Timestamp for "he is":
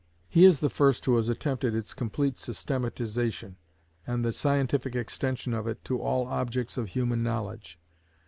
0.27-0.61